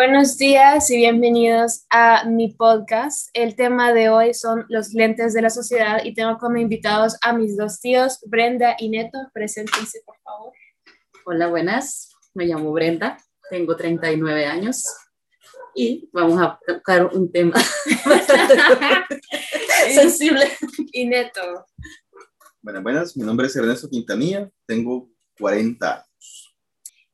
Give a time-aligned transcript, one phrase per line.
[0.00, 3.28] Buenos días y bienvenidos a mi podcast.
[3.34, 7.34] El tema de hoy son los lentes de la sociedad y tengo como invitados a
[7.34, 9.18] mis dos tíos, Brenda y Neto.
[9.34, 10.54] Preséntense, por favor.
[11.26, 12.14] Hola, buenas.
[12.32, 13.18] Me llamo Brenda,
[13.50, 14.86] tengo 39 años
[15.74, 17.60] y vamos a tocar un tema
[18.06, 18.56] bastante
[19.94, 20.46] sensible.
[20.92, 21.66] Y Neto.
[22.62, 23.16] Buenas, buenas.
[23.18, 26.09] Mi nombre es Ernesto Quintanilla, tengo 40 años.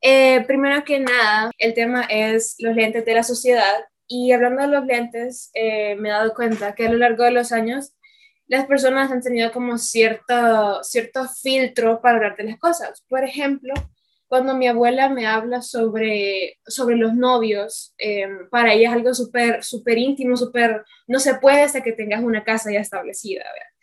[0.09, 3.75] Eh, primero que nada, el tema es los lentes de la sociedad.
[4.07, 7.33] Y hablando de los lentes, eh, me he dado cuenta que a lo largo de
[7.33, 7.93] los años
[8.47, 13.05] las personas han tenido como cierto, cierto filtro para hablar de las cosas.
[13.09, 13.75] Por ejemplo,
[14.29, 19.65] cuando mi abuela me habla sobre, sobre los novios, eh, para ella es algo súper
[19.65, 23.43] súper íntimo, súper, no se puede hasta que tengas una casa ya establecida.
[23.43, 23.76] ¿verdad?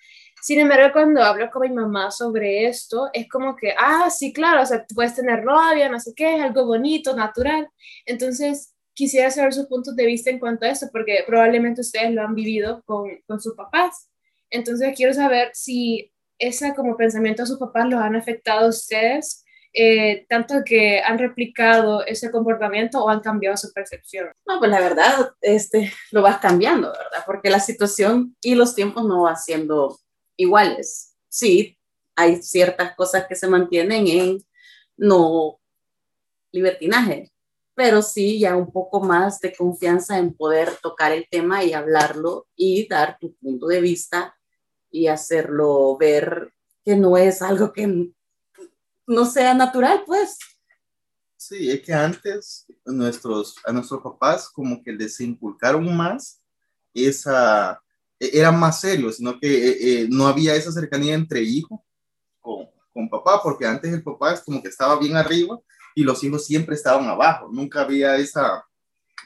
[0.44, 4.62] Sin embargo, cuando hablo con mi mamá sobre esto, es como que, ah, sí, claro,
[4.62, 7.70] o sea, puedes tener novia, no sé qué, es algo bonito, natural.
[8.06, 12.24] Entonces, quisiera saber sus puntos de vista en cuanto a eso, porque probablemente ustedes lo
[12.24, 14.10] han vivido con, con sus papás.
[14.50, 19.46] Entonces, quiero saber si ese como pensamiento de sus papás los han afectado a ustedes,
[19.72, 24.30] eh, tanto que han replicado ese comportamiento o han cambiado su percepción.
[24.46, 27.24] No, pues la verdad, este, lo vas cambiando, ¿verdad?
[27.26, 29.98] Porque la situación y los tiempos no van siendo
[30.38, 31.16] iguales.
[31.30, 31.78] Sí,
[32.16, 34.44] hay ciertas cosas que se mantienen en
[34.98, 35.60] no
[36.52, 37.32] libertinaje,
[37.74, 42.48] pero sí ya un poco más de confianza en poder tocar el tema y hablarlo
[42.56, 44.36] y dar tu punto de vista
[44.92, 46.54] y hacerlo ver
[46.86, 48.12] que no es algo que
[49.08, 50.38] no sea natural, pues.
[51.36, 56.42] Sí, es que antes nuestros, a nuestros papás como que les inculcaron más
[56.94, 57.82] esa,
[58.24, 61.84] e-, eran más serios, sino que eh, eh, no había esa cercanía entre hijo
[62.40, 65.60] con, con papá, porque antes el papá es como que estaba bien arriba
[65.96, 68.66] y los hijos siempre estaban abajo, nunca había esa,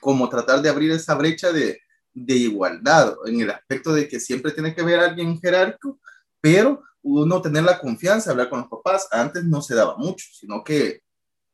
[0.02, 1.80] como tratar de abrir esa brecha de,
[2.14, 6.00] de igualdad, en el aspecto de que siempre tiene que ver alguien jerárquico,
[6.42, 10.64] pero uno tener la confianza hablar con los papás, antes no se daba mucho, sino
[10.64, 11.02] que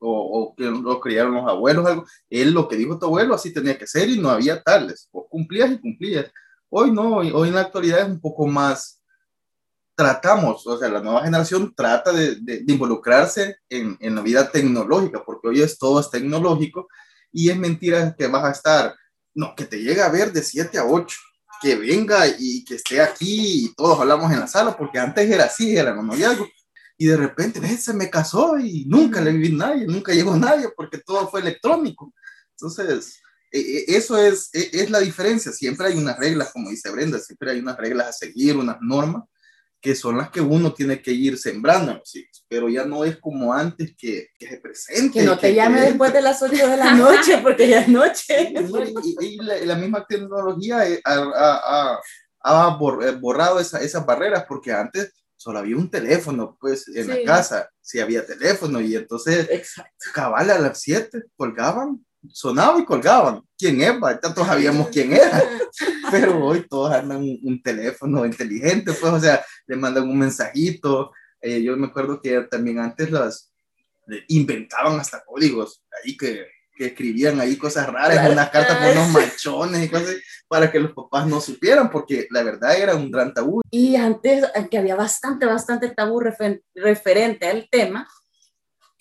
[0.03, 2.06] o, o, que lo criaron los abuelos, algo.
[2.29, 5.07] Él lo que dijo tu abuelo así tenía que ser y no había tales.
[5.12, 6.31] O cumplías y cumplías.
[6.75, 9.00] Hoy no, hoy, hoy en la actualidad es un poco más,
[9.95, 14.50] tratamos, o sea, la nueva generación trata de, de, de involucrarse en, en, la vida
[14.50, 16.88] tecnológica, porque hoy es todo es tecnológico
[17.31, 18.95] y es mentira que vas a estar,
[19.35, 21.16] no, que te llegue a ver de 7 a 8,
[21.61, 25.44] que venga y que esté aquí y todos hablamos en la sala, porque antes era
[25.44, 26.47] así, era un noviazgo,
[26.97, 30.97] y de repente se me casó y nunca le vi nadie, nunca llegó nadie, porque
[30.97, 32.11] todo fue electrónico.
[32.50, 33.22] Entonces,
[33.53, 35.52] eso es, es la diferencia.
[35.52, 39.24] Siempre hay unas reglas, como dice Brenda, siempre hay unas reglas a seguir, unas normas
[39.84, 43.03] que son las que uno tiene que ir sembrando en los hijos, pero ya no
[43.03, 45.19] es como antes que, que se presente.
[45.19, 47.90] Que no te que, llame después de las 8 de la noche, porque ya es
[47.90, 48.53] noche.
[49.22, 52.00] Y, y la, la, misma tecnología ha, ha,
[52.44, 57.09] ha borrado esa, esas barreras, porque antes solo había un teléfono, pues, en sí.
[57.09, 59.91] la casa, si sí había teléfono, y entonces, Exacto.
[60.14, 63.41] cabal a las 7 colgaban sonaba y colgaban.
[63.57, 63.94] ¿Quién es?
[64.22, 65.44] Todos sabíamos quién era.
[66.11, 71.11] Pero hoy todos andan un, un, teléfono inteligente, pues, o sea, le mandan un mensajito.
[71.41, 73.51] Eh, yo me acuerdo que también antes las
[74.11, 76.45] eh, inventaban hasta códigos ahí que,
[76.75, 80.16] que escribían ahí cosas raras, unas cartas con unos manchones y cosas
[80.47, 83.61] para que los papás no supieran, porque la verdad era un gran tabú.
[83.72, 88.07] Y antes, que había bastante, bastante tabú refer referente al tema,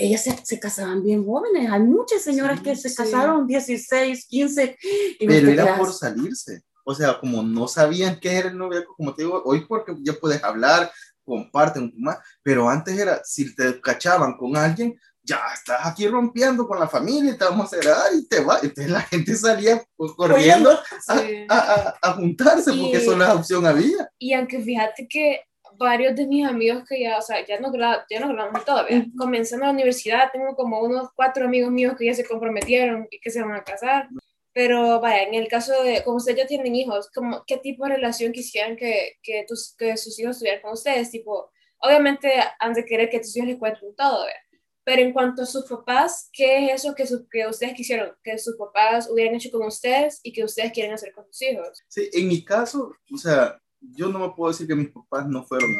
[0.04, 1.70] ellas se, se, casaban bien jóvenes.
[1.70, 2.96] Hay muchas señoras sí, que se sí.
[2.96, 4.78] casaron 16, 15.
[5.20, 5.78] Y Pero era quedas...
[5.78, 6.62] por salirse.
[6.84, 10.14] O sea, como no sabían qué era el noviazgo, como te digo, hoy porque ya
[10.14, 10.90] puedes hablar,
[11.24, 16.80] comparten más, pero antes era, si te cachaban con alguien, ya estás aquí rompiendo con
[16.80, 18.58] la familia, te vamos a hacer, y te va.
[18.60, 19.82] Entonces la gente salía
[20.16, 20.76] corriendo
[21.06, 21.46] sí.
[21.48, 24.10] a, a, a, juntarse y, porque eso la opción había.
[24.18, 25.42] Y aunque fíjate que
[25.82, 27.72] varios de mis amigos que ya, o sea, ya no,
[28.08, 28.98] ya no grabamos todavía.
[28.98, 29.16] Uh -huh.
[29.18, 33.30] Comenzando la universidad, tengo como unos cuatro amigos míos que ya se comprometieron y que
[33.30, 34.08] se van a casar.
[34.54, 37.94] Pero vaya, en el caso de, como ustedes ya tienen hijos, como, ¿qué tipo de
[37.96, 41.10] relación quisieran que, que, tus, que sus hijos tuvieran con ustedes?
[41.10, 44.40] Tipo, obviamente han de querer que tus hijos les cuenten todo, ¿verdad?
[44.84, 48.36] Pero en cuanto a sus papás, ¿qué es eso que, su, que ustedes quisieron que
[48.38, 51.82] sus papás hubieran hecho con ustedes y que ustedes quieren hacer con sus hijos?
[51.88, 53.60] Sí, en mi caso, o sea,
[53.94, 55.70] yo no me puedo decir que mis papás no fueron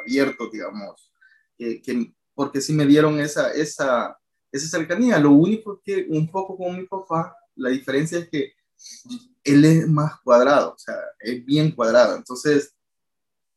[0.00, 1.12] abiertos, digamos,
[1.56, 4.18] que, que, porque sí me dieron esa, esa,
[4.50, 5.18] esa cercanía.
[5.18, 8.52] Lo único que un poco con mi papá, la diferencia es que
[9.44, 12.16] él es más cuadrado, o sea, es bien cuadrado.
[12.16, 12.74] Entonces,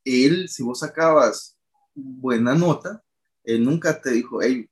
[0.03, 1.57] él, si vos sacabas
[1.93, 3.03] buena nota,
[3.43, 4.69] él nunca te dijo, hey,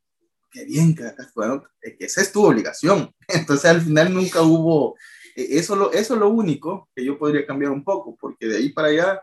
[0.52, 1.04] qué bien, que,
[1.36, 3.14] bueno, que esa es tu obligación.
[3.28, 4.96] Entonces al final nunca hubo,
[5.36, 8.70] eso, lo, eso es lo único que yo podría cambiar un poco, porque de ahí
[8.70, 9.22] para allá,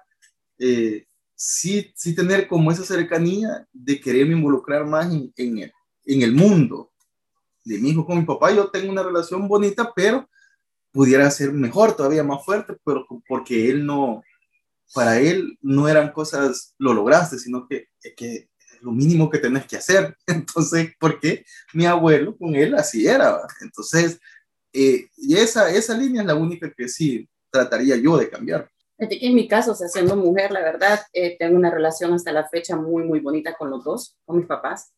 [0.59, 5.73] eh, sí, sí tener como esa cercanía de quererme involucrar más en, el,
[6.05, 6.93] en el mundo
[7.65, 8.53] de mi hijo con mi papá.
[8.53, 10.29] Yo tengo una relación bonita, pero
[10.93, 14.23] pudiera ser mejor, todavía más fuerte, pero porque él no,
[14.95, 19.77] para él no eran cosas, lo lograste, sino que, que lo mínimo que tenés que
[19.77, 20.17] hacer.
[20.27, 23.41] Entonces, porque mi abuelo con él así era.
[23.61, 24.21] Entonces,
[24.73, 28.71] eh, y esa, esa línea es la única que sí trataría yo de cambiar.
[28.99, 32.47] En mi caso, o sea, siendo mujer, la verdad, eh, tengo una relación hasta la
[32.49, 34.93] fecha muy, muy bonita con los dos, con mis papás.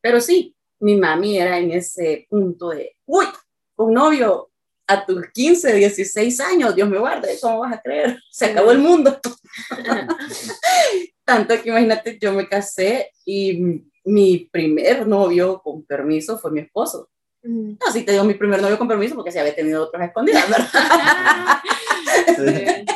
[0.00, 3.26] Pero sí, mi mami era en ese punto de, uy,
[3.76, 4.50] un novio
[4.86, 8.18] a tus 15, 16 años, Dios me guarde, ¿cómo vas a creer?
[8.30, 9.18] Se acabó el mundo.
[11.24, 17.10] Tanto que imagínate, yo me casé y mi primer novio con permiso fue mi esposo.
[17.44, 20.48] No, sí te digo mi primer novio con permiso porque se había tenido otros escondidas,
[20.48, 20.68] ¿verdad?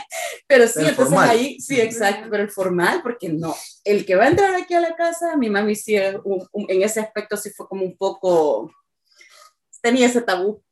[0.46, 3.54] pero sí, entonces ahí, sí, exacto, pero el formal, porque no,
[3.84, 7.36] el que va a entrar aquí a la casa, mi mami sí, en ese aspecto
[7.36, 8.70] sí fue como un poco,
[9.82, 10.62] tenía ese tabú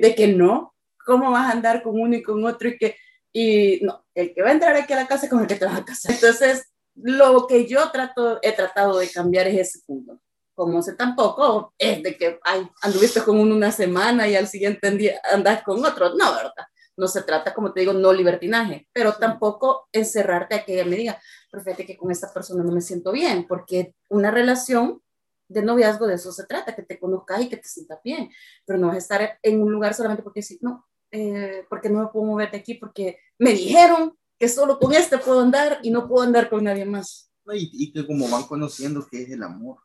[0.00, 0.74] de que no,
[1.06, 2.96] ¿cómo vas a andar con uno y con otro y que,
[3.32, 5.54] y no, el que va a entrar aquí a la casa es con el que
[5.54, 6.12] te vas a casar.
[6.12, 10.20] Entonces, lo que yo trato, he tratado de cambiar es ese punto.
[10.54, 14.90] Como sé tampoco es de que ay, anduviste con uno una semana y al siguiente
[14.92, 16.14] día andas con otro.
[16.14, 16.66] No, ¿verdad?
[16.96, 20.96] No se trata, como te digo, no libertinaje, pero tampoco encerrarte a que ella me
[20.96, 21.20] diga,
[21.50, 25.00] pero fíjate que con esta persona no me siento bien, porque una relación
[25.48, 28.30] de noviazgo de eso se trata, que te conozcas y que te sientas bien,
[28.66, 32.00] pero no vas a estar en un lugar solamente porque sí, no, eh, porque no
[32.00, 35.90] me puedo mover de aquí, porque me dijeron que solo con este puedo andar y
[35.90, 37.30] no puedo andar con nadie más.
[37.52, 39.78] Y, y que como van conociendo qué es el amor,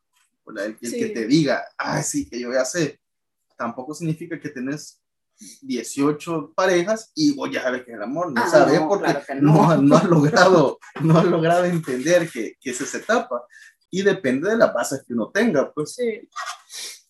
[0.52, 3.00] el, el que te diga, ah, sí, que yo ya sé,
[3.58, 5.02] tampoco significa que tenés
[5.62, 9.78] 18 parejas y vos ya sabes que es el amor, no ah, sabes porque no.
[9.82, 13.44] No, has logrado, no has logrado entender que, que es esa etapa
[13.90, 15.96] y depende de las bases que uno tenga, pues.
[15.96, 16.28] Sí.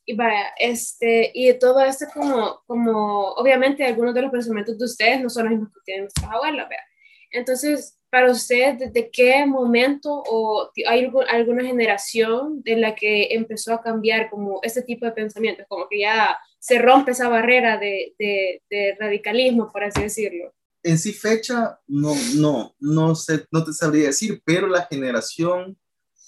[0.06, 5.22] Y vaya, este, y todo esto como, como, obviamente algunos de los pensamientos de ustedes
[5.22, 6.84] no son los mismos que tienen nuestras abuelas, vea.
[7.32, 13.82] Entonces, para ustedes, ¿desde qué momento o hay alguna generación de la que empezó a
[13.82, 18.98] cambiar como este tipo de pensamientos, como que ya se rompe esa barrera de, de,
[19.00, 20.54] radicalismo, por así decirlo?
[20.84, 25.78] En sí fecha, no, no, no, sé, no te sabría decir, pero la generación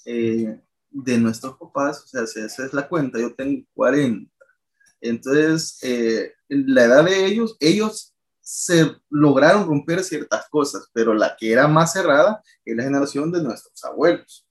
[0.04, 0.60] eh,
[0.90, 4.30] de nuestros papás, o sea, esa es la cuenta, yo tengo 40.
[5.00, 8.09] Entonces, eh, la edad de ellos, ellos
[8.52, 13.40] se lograron romper ciertas cosas, pero la que era más cerrada es la generación de
[13.40, 14.44] nuestros abuelos.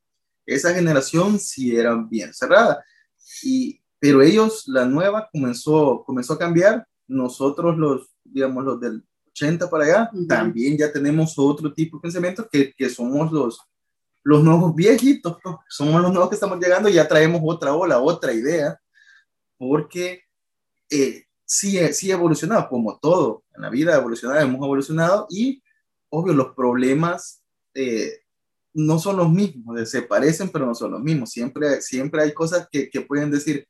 [0.45, 2.81] Esa generación sí era bien cerrada.
[3.43, 6.87] Y, pero ellos, la nueva, comenzó, comenzó a cambiar.
[7.07, 12.47] Nosotros, los, digamos, los del 80 para allá, también ya tenemos otro tipo de pensamiento
[12.49, 13.59] que, que somos los,
[14.23, 17.99] los nuevos viejitos, pues, somos los nuevos que estamos llegando y ya traemos otra ola,
[17.99, 18.79] otra idea,
[19.57, 20.23] porque
[20.89, 25.63] eh, sí, sí ha evolucionado, como todo, en la vida evolucionado, hemos evolucionado y,
[26.09, 27.43] obvio, los problemas
[27.73, 28.19] eh,
[28.73, 31.31] no son los mismos, se parecen, pero no son los mismos.
[31.31, 33.67] Siempre, siempre hay cosas que, que pueden decir,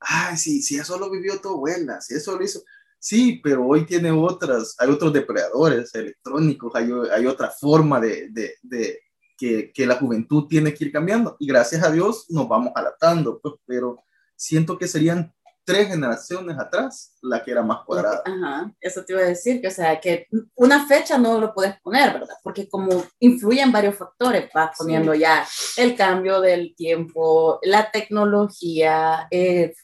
[0.00, 2.62] ay, sí, sí, eso lo vivió tu abuela, si eso lo hizo.
[2.98, 8.54] Sí, pero hoy tiene otras, hay otros depredadores electrónicos, hay, hay otra forma de, de,
[8.62, 9.00] de
[9.36, 13.38] que, que, la juventud tiene que ir cambiando y gracias a Dios nos vamos adaptando,
[13.40, 14.02] pues, pero
[14.34, 15.32] siento que serían
[15.68, 18.22] tres generaciones atrás la que era más cuadrada.
[18.24, 21.78] Ajá, eso te iba a decir, que o sea, que una fecha no lo puedes
[21.82, 22.36] poner, ¿verdad?
[22.42, 25.46] Porque como influyen varios factores, vas poniendo ya
[25.76, 29.74] el cambio del tiempo, la tecnología, eh,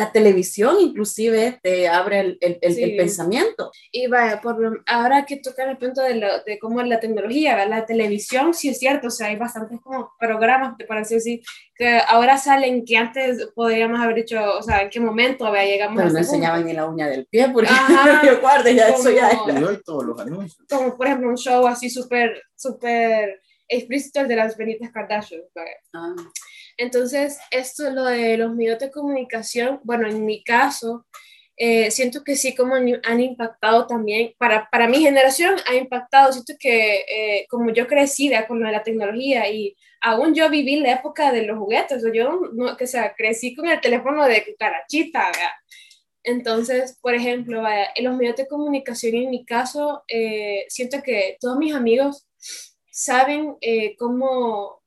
[0.00, 3.70] la televisión inclusive te abre el, el, el, pensamiento.
[3.92, 7.84] Y vaya, por, ahora que tocar el punto de, lo, de cómo la tecnología, la
[7.84, 11.42] televisión, sí es cierto, o sea, hay bastantes como programas, te parece decir,
[11.74, 15.98] que ahora salen que antes podríamos haber dicho, o sea, en qué momento había llegamos
[15.98, 19.28] Pero no enseñaban ni la uña del pie, porque Ajá, yo guarde, ya eso ya
[19.84, 20.66] todos los anuncios.
[20.66, 25.42] Como por ejemplo un show así súper, súper explícito de las Benitas Kardashian.
[25.92, 26.14] Ah.
[26.80, 31.06] Entonces, esto, lo de los medios de comunicación, bueno, en mi caso,
[31.58, 36.54] eh, siento que sí como han impactado también, para, para mi generación ha impactado, siento
[36.58, 41.42] que eh, como yo crecí con la tecnología y aún yo viví la época de
[41.42, 45.50] los juguetes, yo no, que sea, crecí con el teléfono de carachita, ¿verdad?
[46.22, 47.62] Entonces, por ejemplo,
[47.94, 52.26] en los medios de comunicación, en mi caso, eh, siento que todos mis amigos
[52.90, 53.56] saben
[53.98, 54.80] cómo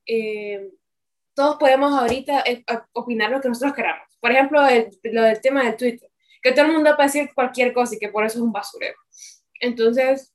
[1.33, 2.63] todos podemos ahorita eh,
[2.93, 4.07] opinar lo que nosotros queramos.
[4.19, 6.09] Por ejemplo, el, lo del tema de Twitter,
[6.41, 8.97] que todo el mundo puede decir cualquier cosa y que por eso es un basurero.
[9.59, 10.33] Entonces,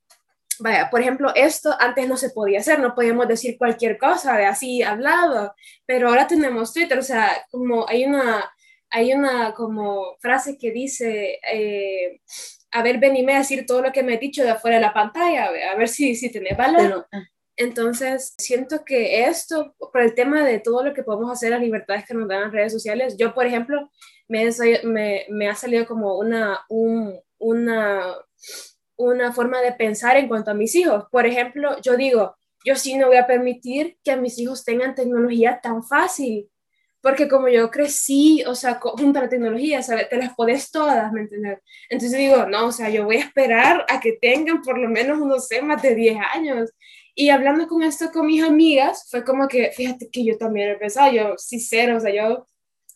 [0.58, 4.46] vaya, por ejemplo, esto antes no se podía hacer, no podíamos decir cualquier cosa de
[4.46, 5.54] así hablado,
[5.86, 8.50] pero ahora tenemos Twitter, o sea, como hay una,
[8.90, 12.20] hay una como frase que dice, eh,
[12.70, 14.94] a ver, venime a decir todo lo que me he dicho de afuera de la
[14.94, 17.06] pantalla, a ver si, si tenés valor.
[17.12, 17.22] Ah.
[17.58, 22.06] Entonces, siento que esto, por el tema de todo lo que podemos hacer, las libertades
[22.06, 23.90] que nos dan las redes sociales, yo, por ejemplo,
[24.28, 24.48] me,
[24.84, 28.16] me, me ha salido como una, un, una
[28.98, 31.04] una forma de pensar en cuanto a mis hijos.
[31.10, 34.94] Por ejemplo, yo digo, yo sí no voy a permitir que a mis hijos tengan
[34.94, 36.50] tecnología tan fácil,
[37.00, 40.08] porque como yo crecí, o sea, junto a la tecnología, ¿sabes?
[40.08, 41.60] te las pones todas, ¿me entiendes?
[41.88, 45.18] Entonces digo, no, o sea, yo voy a esperar a que tengan por lo menos,
[45.18, 46.70] no sé, más de 10 años.
[47.20, 50.76] Y hablando con esto con mis amigas, fue como que, fíjate que yo también he
[50.76, 52.46] pensado, yo sí cero, o sea, yo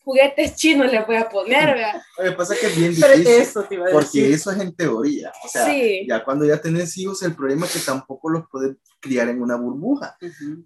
[0.04, 2.00] juguetes chinos le voy a poner, ¿verdad?
[2.18, 5.48] Lo que pasa es que es bien difícil, eso porque eso es en teoría, o
[5.48, 5.66] sea,
[6.06, 9.56] ya cuando ya tenés hijos, el problema es que tampoco los puedes criar en una
[9.56, 10.16] burbuja,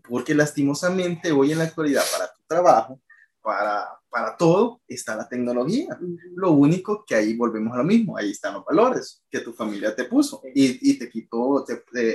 [0.06, 3.00] porque lastimosamente hoy en la actualidad para tu trabajo,
[3.40, 5.98] para, para todo, está la tecnología.
[6.36, 9.94] Lo único que ahí volvemos a lo mismo, ahí están los valores que tu familia
[9.94, 11.62] te puso y, y te quitó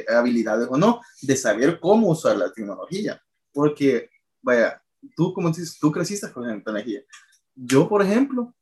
[0.10, 3.22] habilidades o no de saber cómo usar la tecnología,
[3.54, 4.10] porque,
[4.42, 4.82] vaya,
[5.16, 7.02] tú, como dices, tú creciste con esta energía.
[7.54, 8.56] Yo, por ejemplo,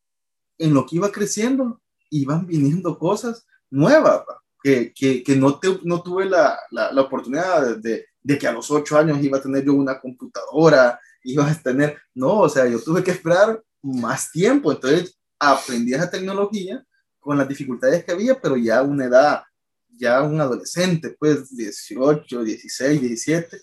[0.58, 4.24] en lo que iba creciendo, iban viniendo cosas nuevas,
[4.62, 8.52] que, que, que no, te, no tuve la, la, la oportunidad de, de, que a
[8.52, 11.00] los ocho años iba a tener yo una computadora,
[11.32, 16.10] iba a tener, no, o sea, yo tuve que esperar más tiempo, entonces aprendí esa
[16.10, 16.84] tecnología
[17.20, 19.44] con las dificultades que había, pero ya a una edad,
[19.90, 23.62] ya un adolescente, pues 18, 16, 17,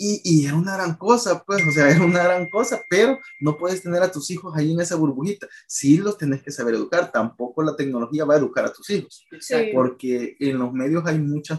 [0.00, 3.58] y, y, era una gran cosa, pues, o sea, era una gran cosa, pero no
[3.58, 5.48] puedes tener a tus hijos ahí en esa burbujita.
[5.66, 9.26] Sí los tenés que saber educar, tampoco la tecnología va a educar a tus hijos,
[9.74, 11.58] porque en los medios hay muchas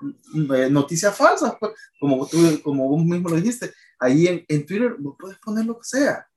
[0.00, 4.66] mm, eh, noticias falsas, pues, como, tú, como vos mismo lo dijiste, ahí en, en
[4.66, 6.28] Twitter vos puedes poner lo que sea.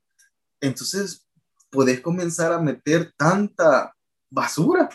[0.61, 1.27] Entonces,
[1.69, 3.95] puedes comenzar a meter tanta
[4.29, 4.89] basura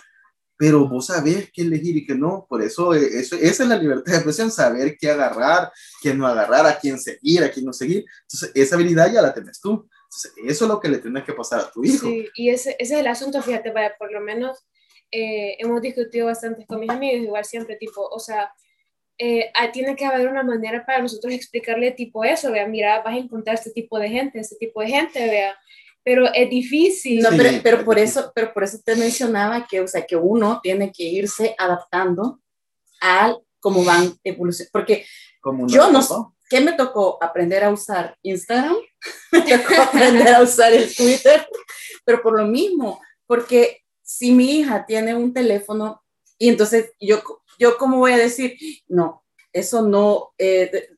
[0.57, 3.77] pero vos sabés qué elegir y qué no, por eso, eh, eso esa es la
[3.77, 7.73] libertad de expresión, saber qué agarrar, qué no agarrar, a quién seguir, a quién no
[7.73, 8.05] seguir.
[8.23, 9.89] Entonces, esa habilidad ya la tenés tú.
[10.05, 12.07] Entonces, eso es lo que le tienes que pasar a tu hijo.
[12.07, 14.65] Sí, y ese, ese es el asunto, fíjate, vaya, por lo menos
[15.11, 18.53] eh, hemos discutido bastante con mis amigos, igual siempre, tipo, o sea,
[19.19, 23.15] eh, ah, tiene que haber una manera para nosotros explicarle tipo eso, vea, mira, vas
[23.15, 25.57] a encontrar este tipo de gente, este tipo de gente, vea,
[26.03, 27.23] pero es difícil.
[27.23, 30.61] No, pero, pero, por eso, pero por eso te mencionaba que, o sea, que uno
[30.63, 32.41] tiene que irse adaptando
[33.01, 35.07] al cómo van evolucionando, porque
[35.41, 36.15] como yo no sé,
[36.51, 37.19] ¿qué me tocó?
[37.23, 38.77] Aprender a usar Instagram,
[39.33, 41.47] me tocó aprender a usar el Twitter,
[42.05, 46.03] pero por lo mismo, porque si mi hija tiene un teléfono
[46.39, 47.23] y entonces yo,
[47.59, 48.57] yo cómo voy a decir,
[48.89, 50.89] no, eso no, eh,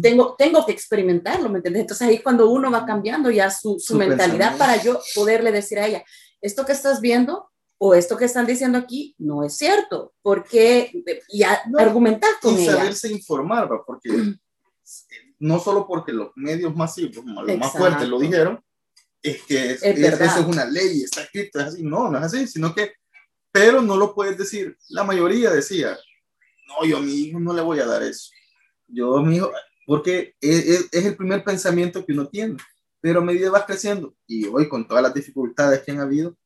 [0.00, 1.82] tengo, tengo que experimentarlo, ¿me entiendes?
[1.82, 5.86] Entonces ahí cuando uno va cambiando ya su, su, mentalidad para yo poderle decir a
[5.86, 6.04] ella,
[6.40, 10.92] esto que estás viendo o esto que están diciendo aquí no es cierto, porque
[11.32, 14.10] ya no, argumentar con y saberse informar, porque
[15.40, 18.62] no solo porque los medios masivos, los más fuertes lo dijeron,
[19.22, 22.24] es que es, es, eso es una ley, está escrito, es así, no, no es
[22.24, 22.92] así, sino que,
[23.58, 25.98] pero no lo puedes decir, la mayoría decía,
[26.68, 28.30] no, yo a mi hijo no le voy a dar eso.
[28.86, 29.50] Yo a mi hijo,
[29.84, 32.56] porque es, es, el primer pensamiento que uno tiene,
[33.00, 36.36] pero a medida vas creciendo y hoy con todas las dificultades que han habido,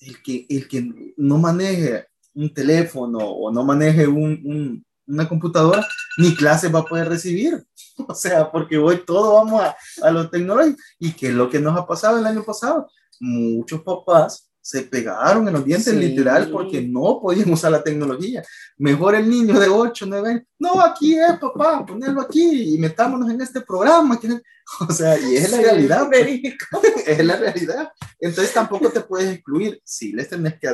[0.00, 5.86] el que, el que no maneje un teléfono o no maneje un, un, una computadora,
[6.16, 7.64] ni clase va a poder recibir.
[8.06, 10.78] O sea, porque hoy todo vamos a, a lo tecnológico.
[11.00, 12.88] ¿Y qué es lo que nos ha pasado el año pasado?
[13.18, 18.42] Muchos papás se pegaron en los dientes literal porque no podían usar la tecnología.
[18.76, 23.30] Mejor el niño de 8, 9 años, no, aquí es papá, ponerlo aquí y metámonos
[23.30, 24.20] en este programa.
[24.86, 26.10] O sea, y es la realidad.
[27.06, 27.90] es la realidad.
[28.20, 29.80] Entonces tampoco te puedes excluir.
[29.82, 30.68] Sí, les tenés que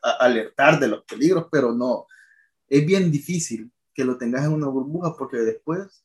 [0.00, 2.06] alertar de los peligros, pero no.
[2.68, 6.04] Es bien difícil que lo tengas en una burbuja porque después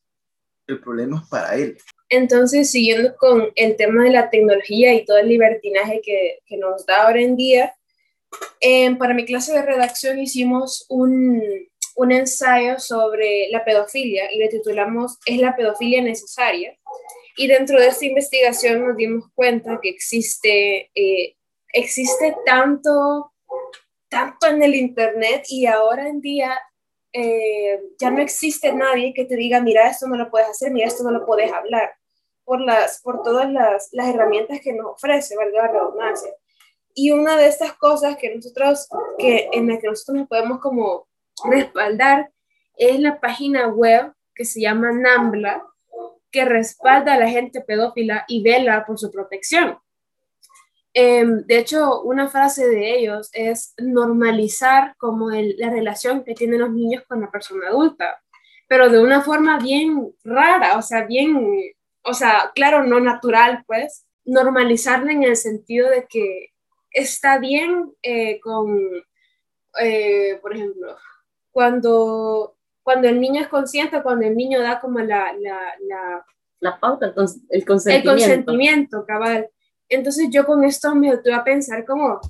[0.66, 1.78] el problema es para él.
[2.10, 6.86] Entonces, siguiendo con el tema de la tecnología y todo el libertinaje que, que nos
[6.86, 7.74] da ahora en día,
[8.60, 11.42] eh, para mi clase de redacción hicimos un,
[11.96, 16.76] un, ensayo sobre la pedofilia y le titulamos ¿Es la pedofilia necesaria?
[17.36, 21.36] Y dentro de esta investigación nos dimos cuenta que existe, eh,
[21.72, 23.32] existe tanto,
[24.08, 26.58] tanto en el Internet y ahora en día
[27.12, 30.88] eh, ya no existe nadie que te diga, mira, esto no lo puedes hacer, mira,
[30.88, 31.97] esto no lo puedes hablar
[32.48, 36.30] por, las, por todas las, las herramientas que nos ofrece, valga la redundancia.
[36.94, 38.88] Y una de estas cosas que nosotros,
[39.18, 41.06] que, en la que nosotros nos podemos como
[41.44, 42.32] respaldar
[42.74, 45.62] es la página web que se llama NAMBLA,
[46.30, 49.78] que respalda a la gente pedófila y vela por su protección.
[50.94, 56.72] Em, de hecho, una frase de ellos es normalizar como la relación que tienen los
[56.72, 58.22] niños con la persona adulta,
[58.68, 61.74] pero de una forma bien rara, o sea, bien,
[62.08, 66.50] o sea, claro, no natural, pues, normalizarla en el sentido de que
[66.90, 68.80] está bien eh, con,
[69.80, 70.96] eh, por ejemplo,
[71.50, 75.32] cuando, cuando el niño es consciente, cuando el niño da como la...
[75.34, 76.24] La, la,
[76.60, 77.14] la pauta,
[77.50, 77.90] el consentimiento.
[77.90, 79.48] El consentimiento, cabal.
[79.88, 82.20] Entonces yo con esto me tuve a pensar como,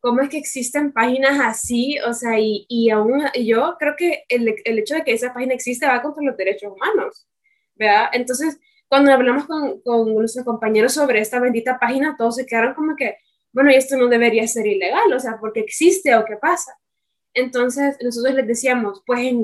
[0.00, 1.98] ¿cómo es que existen páginas así?
[2.00, 5.54] O sea, y, y aún yo creo que el, el, hecho de que esa página
[5.54, 7.26] existe va contra los derechos humanos,
[7.76, 8.08] ¿verdad?
[8.12, 12.96] Entonces, cuando hablamos con, con nuestros compañeros sobre esta bendita página, todos se quedaron como
[12.96, 13.16] que,
[13.52, 16.76] bueno, esto no debería ser ilegal, o sea, porque existe o qué pasa.
[17.34, 19.34] Entonces, nosotros les decíamos, pues,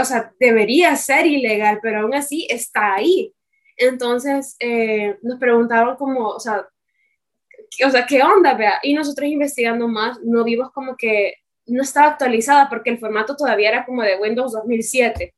[0.00, 3.34] o sea, debería ser ilegal, pero aún así está ahí.
[3.76, 6.66] Entonces, eh, nos preguntaron como, o sea,
[7.84, 8.78] o sea, ¿qué onda, vea?
[8.82, 11.34] Y nosotros investigando más, no vimos como que
[11.66, 15.34] no estaba actualizada porque el formato todavía era como de Windows 2007.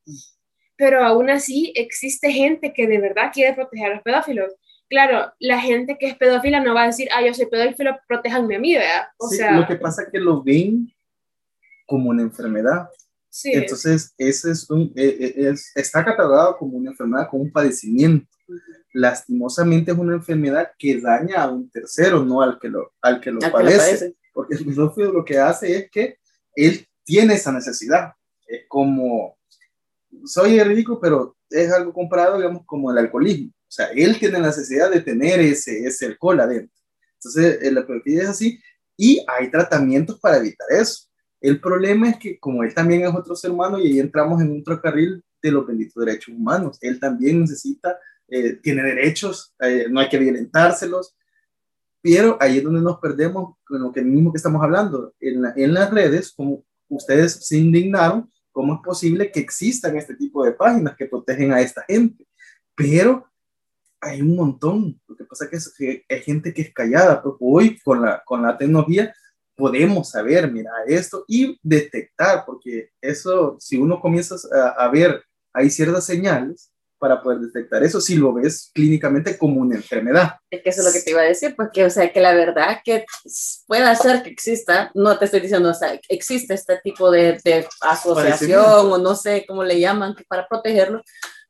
[0.76, 4.52] Pero aún así existe gente que de verdad quiere proteger a los pedófilos
[4.88, 8.56] claro, la gente que es pedófila no va a decir, ah, yo soy pedófilo, protéjanme
[8.56, 9.08] a mí, ¿verdad?
[9.18, 10.92] O sea, lo que pasa es que lo ven
[11.86, 12.88] como una enfermedad.
[13.28, 13.52] Sí.
[13.52, 18.26] Entonces, ese es un, eh, eh, es, está catalogado como una enfermedad, como un padecimiento.
[18.92, 23.30] Lastimosamente es una enfermedad que daña a un tercero, no al que lo, al que
[23.30, 26.18] lo, padece, Porque el pedófilo lo que hace es que
[26.54, 28.12] él tiene esa necesidad.
[28.46, 29.36] Es como,
[30.24, 34.46] soy ridículo, pero es algo comparado, digamos, como el alcoholismo o sea, él tiene la
[34.46, 36.74] necesidad de tener ese, ese alcohol adentro.
[37.14, 38.60] Entonces, eh, la pedofilia es así
[38.96, 41.08] y hay tratamientos para evitar eso.
[41.40, 44.60] El problema es que como él también es otro ser humano y ahí entramos en
[44.60, 50.00] otro carril de los benditos derechos humanos, él también necesita, eh, tiene derechos, eh, no
[50.00, 51.16] hay que violentárselos,
[52.00, 55.12] pero ahí es donde nos perdemos con lo que mismo que estamos hablando.
[55.20, 60.42] En, en las redes, como ustedes se indignaron, ¿cómo es posible que existan este tipo
[60.42, 62.26] de páginas que protegen a esta gente?
[62.74, 63.30] Pero
[64.00, 64.98] hay un montón.
[65.06, 68.56] Lo que pasa es que hay gente que es callada, hoy con la, con la
[68.56, 69.14] tecnología
[69.54, 74.36] podemos saber, mira, esto y detectar, porque eso, si uno comienza
[74.78, 79.76] a, ver, hay ciertas señales para poder detectar eso, si lo ves clínicamente como una
[79.76, 80.36] enfermedad.
[80.50, 82.34] Es que eso es lo que te iba a decir, porque, o sea, que la
[82.34, 83.04] verdad que
[83.66, 87.66] puede ser que exista, no te estoy diciendo, o sea, existe este tipo de, de
[87.80, 91.02] asociación o no sé cómo le llaman, para protegerlo,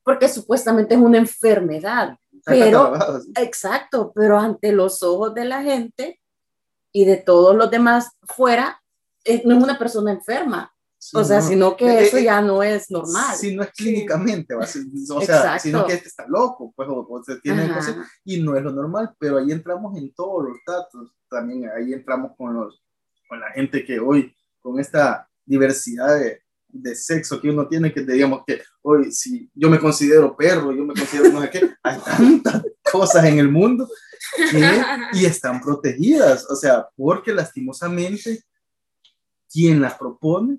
[0.03, 2.95] porque supuestamente es una enfermedad pero,
[3.35, 6.21] exacto, pero ante los ojos de la gente
[6.93, 8.81] y de todos los demás fuera,
[9.45, 10.73] no es una persona enferma.
[11.14, 13.37] O sea, sino que eh, eso eh, ya no es normal.
[13.37, 17.73] Si no es clínicamente, o sea, sino que este está loco, pues, o, se tiene
[17.73, 21.92] cosas, y no es lo normal, pero ahí entramos en todos los datos, también ahí
[21.92, 22.83] entramos con, los,
[23.29, 28.03] con la gente que hoy, con esta diversidad de, de sexo que uno tiene, que
[28.03, 31.99] digamos que hoy, si yo me considero perro, yo me considero no sé qué, hay
[32.01, 33.88] tantas cosas en el mundo
[35.12, 38.42] y están protegidas, o sea, porque lastimosamente
[39.49, 40.59] quien las propone,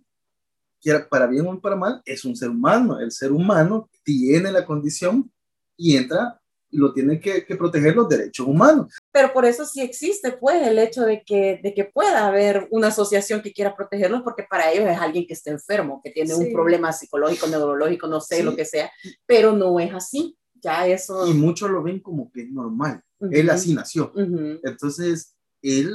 [1.09, 2.99] para bien o para mal, es un ser humano.
[2.99, 5.31] El ser humano tiene la condición
[5.75, 6.39] y entra
[6.71, 8.93] lo tienen que, proteger los derechos humanos.
[9.11, 12.87] Pero por eso sí existe, pues, el hecho de que, de que pueda haber una
[12.87, 16.51] asociación que quiera protegerlos, porque para ellos es alguien que está enfermo, que tiene un
[16.51, 18.91] problema psicológico, neurológico, no sé, lo que sea,
[19.25, 20.37] pero no es así.
[20.55, 21.27] Ya eso...
[21.27, 23.01] Y muchos lo ven como que es normal.
[23.31, 24.11] Él así nació.
[24.15, 25.93] Entonces, él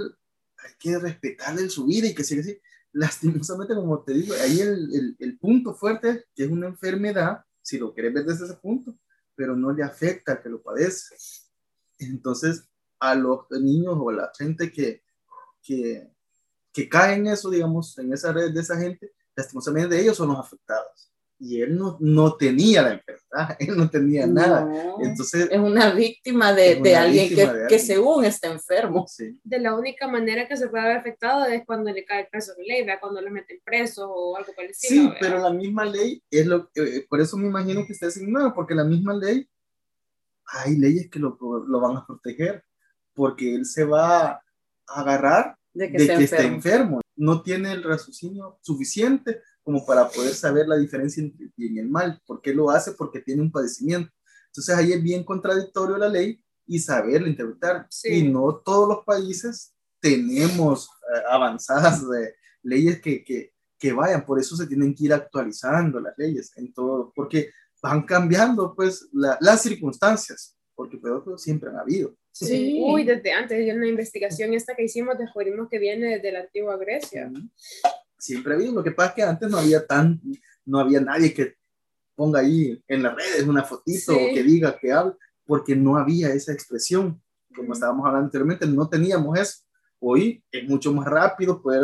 [0.59, 2.59] hay que respetarle su vida y que siga así.
[2.93, 7.95] Lastimosamente, como te digo, ahí el, el, punto fuerte, que es una enfermedad, si lo
[7.95, 8.95] quieres ver desde ese punto,
[9.35, 11.15] pero no le afecta al que lo padece.
[11.99, 15.03] Entonces, a los niños o a la gente que,
[15.63, 16.09] que,
[16.73, 20.39] que cae en eso, digamos, en esa red de esa gente, lastimosamente ellos son los
[20.39, 23.12] afectados y él no, no tenía la enfermedad,
[23.59, 24.69] él no tenía nada.
[25.01, 29.07] Entonces, es una víctima de, de alguien que, que, según está enfermo.
[29.43, 32.55] De la única manera que se puede haber afectado es cuando le cae el preso
[32.55, 35.11] de ley, cuando le meten preso o algo parecido.
[35.11, 38.53] Sí, pero la misma ley es lo eh, por eso me imagino que esté nuevo,
[38.55, 39.49] porque la misma ley,
[40.47, 42.63] hay leyes que lo, lo, van a proteger,
[43.15, 44.43] porque él se va a
[44.87, 47.01] agarrar de que, de que esté enfermo.
[47.17, 51.79] No tiene el raciocinio suficiente como para poder saber la diferencia entre el bien y
[51.81, 52.21] el mal.
[52.27, 52.93] ¿Por qué lo hace?
[52.93, 54.11] Porque tiene un padecimiento.
[54.47, 57.87] Entonces ahí es bien contradictorio la ley y saberla interpretar.
[58.05, 64.39] Y no todos los países tenemos eh, avanzadas de leyes que, que, que, vayan, por
[64.39, 67.51] eso se tienen que ir actualizando las leyes en todo, porque
[67.83, 72.15] van cambiando pues las circunstancias, porque pedófilos siempre han habido.
[72.33, 72.81] Sí.
[72.85, 76.77] Uy, desde antes, en una investigación esta que hicimos descubrimos que viene de la antigua
[76.77, 77.31] Grecia.
[78.23, 80.21] Siempre ha habido, lo que pasa es que antes no había tan,
[80.65, 81.57] no había nadie que
[82.15, 86.33] ponga ahí en las redes una fotito o que diga que habla, porque no había
[86.33, 87.21] esa expresión,
[87.53, 89.63] como estábamos hablando anteriormente, no teníamos eso.
[89.99, 91.83] Hoy es mucho más rápido poder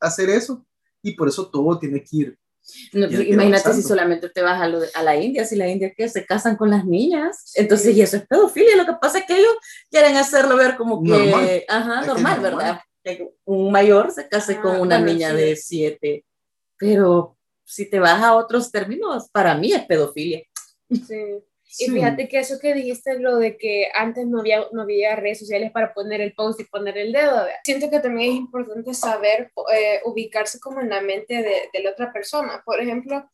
[0.00, 0.66] hacer eso
[1.00, 2.38] y por eso todo tiene que ir.
[3.28, 4.64] imagínate si solamente te vas a,
[4.98, 8.16] a, la India, si la India que se casan con las niñas, entonces y eso
[8.16, 9.54] es pedofilia, lo que pasa es que ellos
[9.88, 12.80] quieren hacerlo ver como que, normal, ajá, normal, ¿verdad?
[13.44, 16.24] Un mayor se case con ah, una niña de siete,
[16.78, 20.42] pero si te vas a otros términos, para mí es pedofilia.
[20.88, 21.42] Sí.
[21.78, 25.40] Y fíjate que eso que dijiste, lo de que antes no había, no había redes
[25.40, 29.50] sociales para poner el post y poner el dedo, siento que también es importante saber
[29.74, 32.62] eh, ubicarse como en la mente de, de, la otra persona.
[32.64, 33.28] Por ejemplo,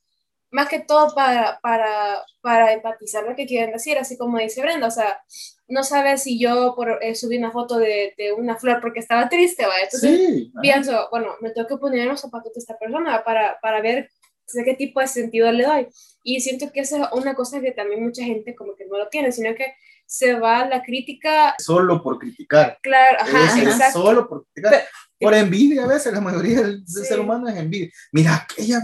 [0.50, 4.86] más que todo para, para, para empatizar lo que quieren decir, así como dice Brenda,
[4.86, 5.22] o sea,
[5.70, 9.28] no sabes si yo por, eh, subí una foto de, de, una flor porque estaba
[9.28, 9.80] triste, ¿va?
[9.82, 13.80] Entonces pienso, bueno, me tengo que poner en los zapatos de esta persona para, para
[13.80, 14.10] ver
[14.50, 15.88] sé qué tipo de sentido le doy.
[16.22, 19.08] Y siento que esa es una cosa que también mucha gente como que no lo
[19.08, 19.74] tiene, sino que
[20.06, 21.54] se va la crítica.
[21.58, 22.78] Solo por criticar.
[22.82, 24.02] Claro, ajá, exacto.
[24.02, 24.84] Solo por criticar.
[25.18, 27.90] por envidia a veces, la mayoría del, ser humano es envidia.
[28.12, 28.82] Mira, ella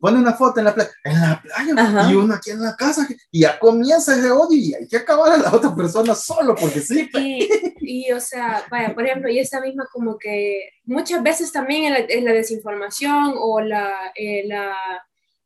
[0.00, 3.06] pone una foto en la playa, en la playa, y uno aquí en la casa,
[3.30, 6.80] y ya comienza ese odio y hay que acabar a la otra persona solo porque
[6.80, 7.08] sí.
[7.14, 7.48] Y,
[7.80, 12.24] y o sea, vaya, por ejemplo, y esa misma como que muchas veces también en
[12.24, 14.74] la, desinformación o la, eh, la,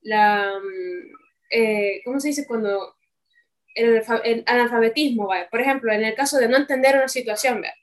[0.03, 2.97] la mm, eh, ¿cómo se dice cuando?
[3.75, 5.49] El, analfabetismo, vaya.
[5.51, 7.75] Por ejemplo, en el caso de no entender una situación, ¿vaya?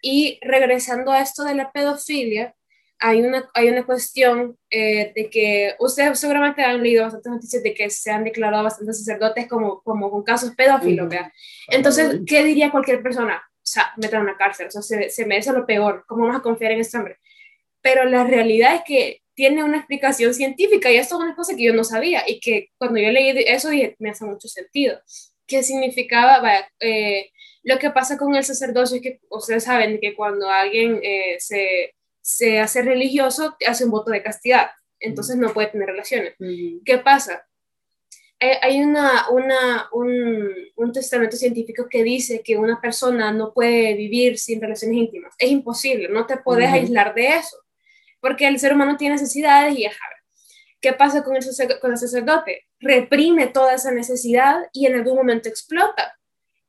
[0.00, 2.54] Y regresando a esto de la pedofilia,
[3.00, 7.74] hay una, hay una cuestión eh, de que ustedes seguramente han leído bastantes noticias de
[7.74, 11.12] que se han declarado bastantes sacerdotes como, como con casos pedófilos.
[11.68, 13.42] Entonces, ¿qué diría cualquier persona?
[13.56, 16.40] O sea, meter a una cárcel, o sea, se, se merece lo peor, ¿cómo vamos
[16.40, 17.18] a confiar en este hombre?
[17.80, 21.62] Pero la realidad es que tiene una explicación científica y esto es una cosa que
[21.62, 25.00] yo no sabía y que cuando yo leí eso dije, me hace mucho sentido.
[25.46, 26.42] ¿Qué significaba?
[26.78, 27.30] Eh,
[27.62, 31.94] lo que pasa con el sacerdocio es que ustedes saben que cuando alguien eh, se
[32.36, 36.34] se hace religioso, hace un voto de castidad, entonces no puede tener relaciones.
[36.84, 37.46] ¿Qué pasa?
[38.62, 44.38] Hay una, una, un, un, testamento científico que dice que una persona no puede vivir
[44.38, 45.34] sin relaciones íntimas.
[45.38, 47.58] Es imposible, no te puedes aislar de eso,
[48.18, 49.92] porque el ser humano tiene necesidades y ya
[50.80, 51.44] ¿Qué pasa con el,
[51.80, 52.66] con el sacerdote?
[52.78, 56.18] Reprime toda esa necesidad y en algún momento explota.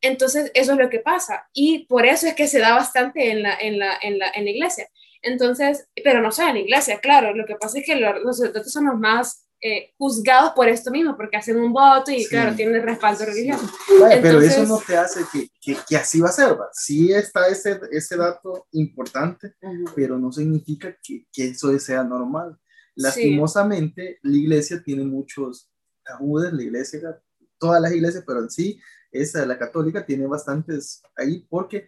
[0.02, 1.48] Entonces, eso es lo que pasa.
[1.54, 4.44] Y por eso es que se da bastante en la, en la, en la, en
[4.44, 4.90] la iglesia.
[5.22, 8.72] Entonces, pero no solo en la iglesia, claro, lo que pasa es que los, sacerdotes
[8.72, 12.82] son los más eh, juzgados por esto mismo, porque hacen un voto y claro, tienen
[12.82, 13.70] respaldo religioso.
[14.22, 16.70] pero eso no te hace que, que, que, así va a ser, ¿va?
[16.74, 19.54] sí está ese, ese dato importante,
[19.96, 22.58] pero no significa que, que, eso sea normal.
[22.96, 25.70] Lastimosamente, la iglesia tiene muchos
[26.04, 27.22] tabúes, la iglesia,
[27.60, 28.82] todas las iglesias, pero en sí,
[29.12, 31.88] esa, la católica, tiene bastantes ahí porque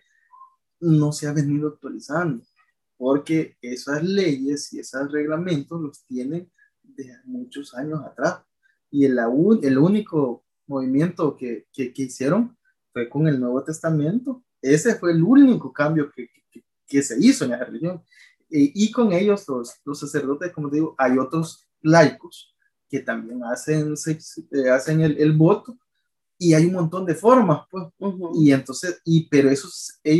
[0.80, 2.44] no se ha venido actualizando
[3.04, 6.50] porque esas leyes y esos reglamentos los tienen
[6.82, 8.44] de muchos años atrás.
[8.90, 9.20] Y el,
[9.62, 12.58] el único movimiento que, que, hicieron
[12.94, 14.46] fue con el Nuevo Testamento.
[14.62, 16.30] Ese fue el único cambio que,
[16.88, 18.02] que se hizo en la religión.
[18.50, 22.56] y con ellos, los, los sacerdotes, como digo, hay otros laicos
[22.88, 25.78] que también hacen, eh, hacen el, el, voto
[26.38, 27.84] y hay un montón de formas, pues.
[28.36, 29.68] Y entonces, y, pero eso,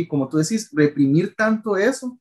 [0.06, 2.20] como tú decís, reprimir tanto eso,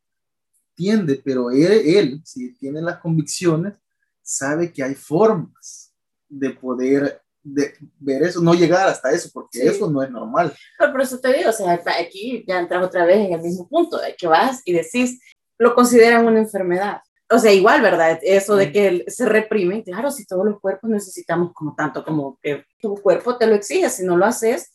[0.75, 3.73] entiende, pero él, si tiene las convicciones,
[4.21, 5.93] sabe que hay formas
[6.27, 10.53] de poder de ver eso, no llegar hasta eso, porque eso no es normal.
[10.79, 13.67] Pero por eso te digo, o sea, aquí ya entras otra vez en el mismo
[13.67, 15.19] punto, de que vas y decís,
[15.57, 17.01] lo consideran una enfermedad.
[17.29, 18.17] O sea, igual, ¿verdad?
[18.21, 22.65] Eso de que se reprime, claro, si todos los cuerpos necesitamos como tanto como que
[22.79, 24.71] tu cuerpo te lo exige, si no lo haces,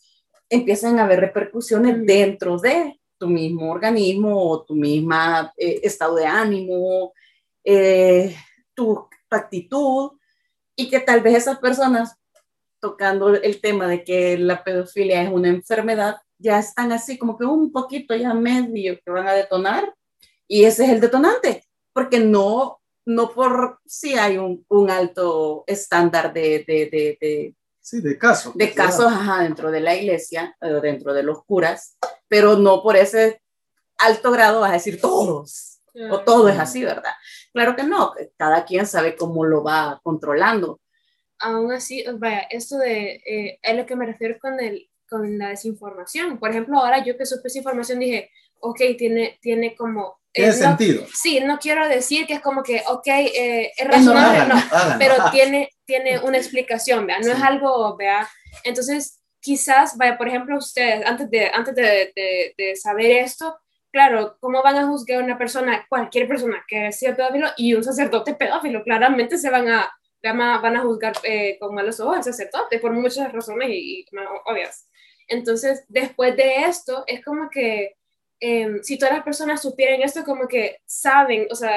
[0.49, 6.25] empiezan a haber repercusiones dentro de, tu mismo organismo o tu misma eh, estado de
[6.25, 7.13] ánimo,
[7.63, 8.35] eh,
[8.73, 10.13] tu, actitud,
[10.75, 12.15] y que tal vez esas personas,
[12.79, 17.45] tocando el tema de que la pedofilia es una enfermedad, ya están así como que
[17.45, 19.93] un poquito ya medio que van a detonar,
[20.47, 26.33] y ese es el detonante, porque no, no por si hay un, un alto estándar
[26.33, 28.55] de, de, de, Sí, de casos.
[28.55, 31.97] De casos, ajá, dentro de la iglesia, dentro de los curas,
[32.29, 33.41] pero no por ese
[33.97, 37.11] alto grado vas a decir todos, o todo es así, ¿verdad?
[37.51, 40.79] Claro que no, cada quien sabe cómo lo va controlando.
[41.39, 45.49] Aún así, vaya, esto de, eh, es lo que me refiero con, el, con la
[45.49, 46.39] desinformación.
[46.39, 48.29] Por ejemplo, ahora yo que supe esa información dije,
[48.61, 51.05] ok, tiene, tiene como tiene sentido.
[51.11, 54.61] sí, no quiero decir que es como que, ok, eh, es razonable, no,
[54.99, 57.19] pero tiene, tiene una explicación, ¿vea?
[57.19, 58.29] No es algo, ¿vea?
[58.63, 62.13] Entonces, quizás, vaya, por ejemplo, ustedes, antes de, antes de,
[62.57, 63.57] de, saber esto,
[63.91, 67.83] claro, ¿cómo van a juzgar a una persona, cualquier persona que sea pedófilo y un
[67.83, 68.83] sacerdote pedófilo?
[68.83, 69.91] Claramente se van a,
[70.23, 74.05] van a juzgar eh, con malos ojos al sacerdote por muchas razones y, y
[74.45, 74.89] obvias.
[75.27, 77.99] Entonces, después de esto, es como que
[78.39, 81.73] Em, si todas las personas supieran esto, como que saben, o sea,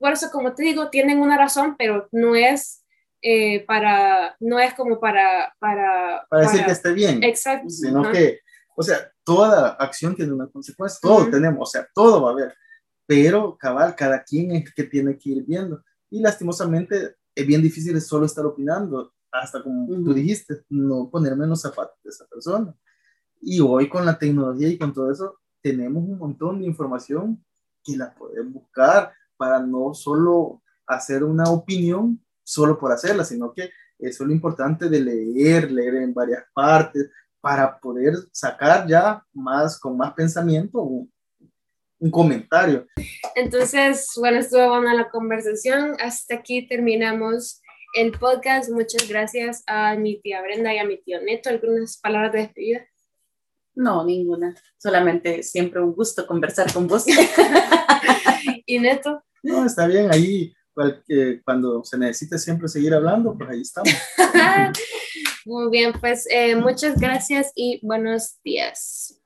[0.00, 2.81] por eso, como te digo, tienen una razón, pero no es
[3.22, 7.22] eh, para, no es como para, para, para decir que esté bien.
[7.22, 7.70] Exacto.
[7.70, 8.40] Sino que,
[8.76, 12.54] o sea, toda acción tiene una consecuencia, todo tenemos, o sea, todo va a haber,
[13.06, 15.82] pero cabal, cada quien es que tiene que ir viendo.
[16.10, 21.50] Y lastimosamente es bien difícil solo estar opinando, hasta como tú dijiste, no ponerme en
[21.50, 22.74] los zapatos de esa persona.
[23.40, 27.44] Y hoy con la tecnología y con todo eso, tenemos un montón de información
[27.84, 32.20] que la podemos buscar para no solo hacer una opinión
[32.52, 37.10] solo por hacerla, sino que eso es lo importante de leer, leer en varias partes,
[37.40, 41.12] para poder sacar ya más, con más pensamiento, un,
[41.98, 42.86] un comentario.
[43.34, 45.96] Entonces, bueno, estuvo buena la conversación.
[46.00, 47.60] Hasta aquí terminamos
[47.94, 48.70] el podcast.
[48.70, 51.48] Muchas gracias a mi tía Brenda y a mi tío Neto.
[51.48, 52.86] ¿Algunas palabras de despedida?
[53.74, 54.54] No, ninguna.
[54.78, 57.04] Solamente siempre un gusto conversar con vos.
[58.66, 59.24] ¿Y Neto?
[59.42, 60.12] No, está bien.
[60.12, 60.52] Ahí,
[61.44, 63.92] cuando se necesite siempre seguir hablando, pues ahí estamos.
[65.44, 69.21] Muy bien, pues eh, muchas gracias y buenos días.